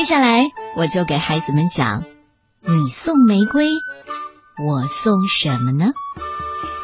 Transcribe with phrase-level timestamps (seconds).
[0.00, 2.04] 接下来我就给孩子们讲：
[2.62, 3.68] 你送玫瑰，
[4.66, 5.92] 我送什么呢？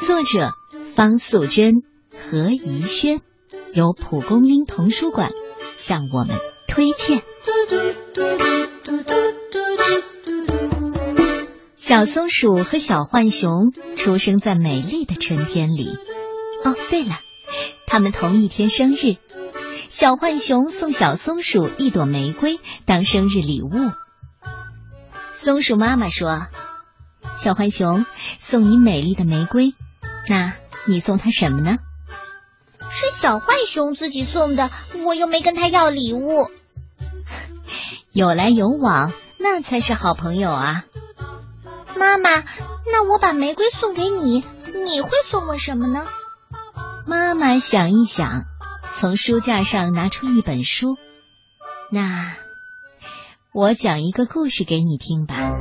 [0.06, 0.52] 作者
[0.94, 1.76] 方素珍、
[2.14, 3.22] 何怡轩，
[3.72, 5.32] 由蒲公英童书馆
[5.78, 6.36] 向我们
[6.68, 7.22] 推荐。
[11.74, 15.88] 小松鼠和小浣熊出生在美丽的春天里。
[16.64, 17.18] 哦，对了，
[17.86, 19.16] 他们同一天生日。
[19.98, 23.70] 小浣熊送小松鼠一朵玫瑰当生日礼物。
[25.34, 26.48] 松鼠妈妈说
[27.40, 28.04] ：“小浣熊
[28.38, 29.74] 送你美丽的玫瑰，
[30.28, 30.52] 那
[30.86, 31.78] 你送他什么呢？”
[32.92, 34.68] 是小浣熊自己送的，
[35.02, 36.50] 我又没跟他要礼物。
[38.12, 40.84] 有来有往，那才是好朋友啊。
[41.96, 42.44] 妈妈，
[42.92, 44.44] 那我把玫瑰送给你，
[44.84, 46.06] 你会送我什么呢？
[47.06, 48.44] 妈妈想一想，
[48.98, 50.96] 从书架上拿出一本书。
[51.92, 52.32] 那
[53.52, 55.52] 我讲一个故事给你听吧。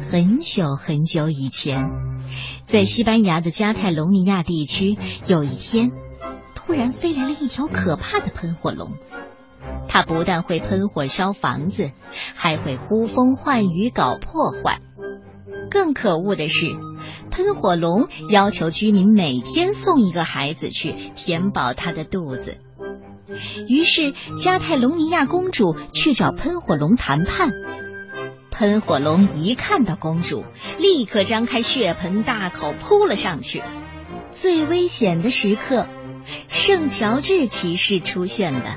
[0.00, 1.88] 很久很久以前，
[2.66, 5.92] 在西班牙的加泰隆尼亚地区，有一天，
[6.56, 8.90] 突然飞来了一条可怕的喷火龙。
[9.86, 11.92] 它不但会喷火烧房子，
[12.34, 14.80] 还会呼风唤雨搞破坏。
[15.70, 16.66] 更可恶的是，
[17.30, 22.58] 喷火龙要求居民每天送一个孩子去填饱他的肚子。
[23.68, 27.50] 于是，加泰隆尼亚公主去找喷火龙谈判。
[28.50, 30.44] 喷火龙一看到公主，
[30.78, 33.62] 立刻张开血盆大口扑了上去。
[34.30, 35.86] 最危险的时刻，
[36.48, 38.76] 圣乔治骑士出现了。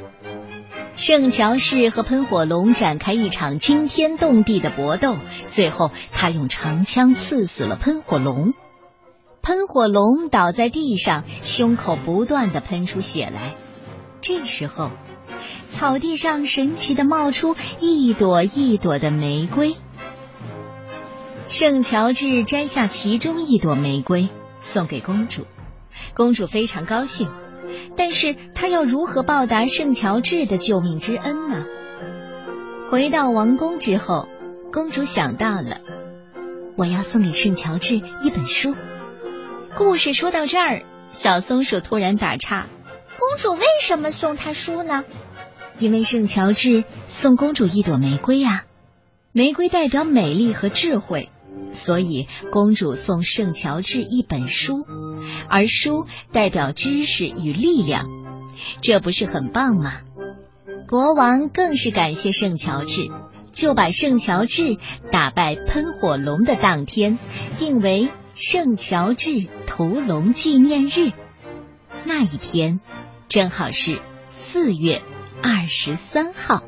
[0.95, 5.17] 圣乔治和喷火龙展开一场惊天动地的搏斗，
[5.49, 8.53] 最后他用长枪刺死了喷火龙。
[9.41, 13.55] 喷火龙倒在地上，胸口不断的喷出血来。
[14.21, 14.91] 这时候，
[15.67, 19.75] 草地上神奇的冒出一朵一朵的玫瑰。
[21.49, 24.29] 圣乔治摘下其中一朵玫瑰，
[24.61, 25.45] 送给公主。
[26.13, 27.29] 公主非常高兴。
[27.95, 31.65] 但是他要如何报答圣乔治的救命之恩呢？
[32.89, 34.27] 回到王宫之后，
[34.71, 35.81] 公主想到了，
[36.77, 38.75] 我要送给圣乔治一本书。
[39.75, 42.67] 故事说到这儿，小松鼠突然打岔
[43.17, 45.03] ：“公主为什么送他书呢？”
[45.79, 48.65] 因为圣乔治送公主一朵玫瑰呀，
[49.31, 51.29] 玫瑰代表美丽和智慧。
[51.71, 54.85] 所以，公主送圣乔治一本书，
[55.49, 58.07] 而书代表知识与力量，
[58.81, 60.01] 这不是很棒吗？
[60.87, 63.09] 国王更是感谢圣乔治，
[63.51, 64.77] 就把圣乔治
[65.11, 67.17] 打败喷火龙的当天
[67.57, 71.11] 定为圣乔治屠龙纪念日。
[72.05, 72.79] 那一天
[73.29, 73.99] 正好是
[74.29, 75.01] 四月
[75.41, 76.61] 二十三号。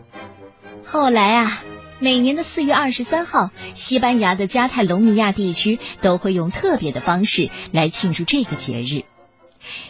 [0.84, 1.62] 后来啊。
[2.00, 9.06] 每年的四月二十三号，西班牙的加泰隆尼亚地区都会用特别的方式来庆祝这个节日。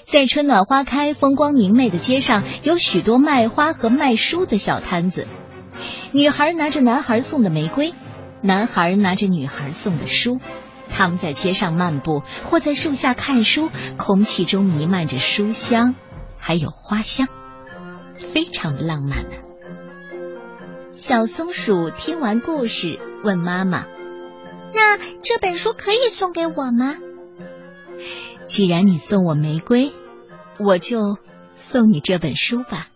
[0.05, 5.27] 在春暖花开、风光明媚的街上，有许多卖花和卖书的小摊子。
[6.11, 7.93] 女孩拿着男孩送的玫瑰，
[8.41, 10.39] 男孩拿着女孩送的书。
[10.89, 15.95] 他们在街上漫步，或在树下看书，空气中弥漫着书香，
[16.37, 17.27] 还有花香，
[18.19, 19.54] 非常的浪漫呢。
[20.95, 23.85] 小松鼠听完故事，问妈妈
[24.73, 26.95] ：“那这本书可以送给我吗？”
[28.47, 29.91] 既然你送我玫瑰，
[30.57, 31.17] 我就
[31.55, 32.87] 送你这本书吧。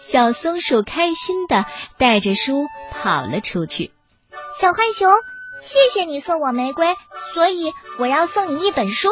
[0.00, 1.66] 小松鼠开心的
[1.98, 3.92] 带着书跑了出去。
[4.58, 5.12] 小浣熊，
[5.60, 6.86] 谢谢你送我玫瑰，
[7.34, 9.10] 所以我要送你一本书。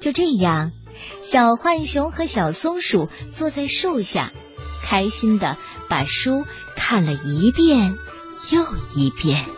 [0.00, 0.70] 就这样，
[1.20, 4.30] 小浣熊和小松鼠坐在树下，
[4.82, 5.58] 开心的
[5.88, 6.46] 把书。
[6.76, 7.98] 看了一遍
[8.52, 9.55] 又一遍。